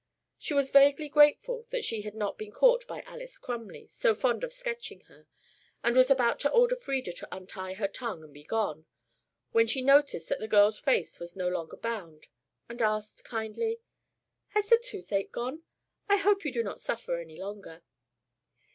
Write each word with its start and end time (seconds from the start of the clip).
She 0.39 0.55
was 0.55 0.71
vaguely 0.71 1.09
grateful 1.09 1.67
that 1.69 1.83
she 1.85 2.01
had 2.01 2.15
not 2.15 2.35
been 2.35 2.51
caught 2.51 2.87
by 2.87 3.01
Alys 3.03 3.37
Crumley, 3.37 3.85
so 3.85 4.15
fond 4.15 4.43
of 4.43 4.51
sketching 4.51 5.01
her, 5.01 5.27
and 5.83 5.95
was 5.95 6.09
about 6.09 6.39
to 6.39 6.49
order 6.49 6.75
Frieda 6.75 7.13
to 7.13 7.27
untie 7.31 7.75
her 7.75 7.87
tongue 7.87 8.23
and 8.23 8.33
be 8.33 8.43
gone, 8.43 8.87
when 9.51 9.67
she 9.67 9.83
noticed 9.83 10.27
that 10.29 10.39
the 10.39 10.47
girl's 10.47 10.79
face 10.79 11.19
was 11.19 11.35
no 11.35 11.49
longer 11.49 11.77
bound, 11.77 12.25
and 12.67 12.81
asked 12.81 13.23
kindly: 13.23 13.79
"Has 14.47 14.69
the 14.69 14.77
toothache 14.79 15.31
gone? 15.31 15.61
I 16.09 16.15
hope 16.17 16.45
you 16.45 16.51
do 16.51 16.63
not 16.63 16.81
suffer 16.81 17.19
any 17.19 17.37
longer." 17.37 17.83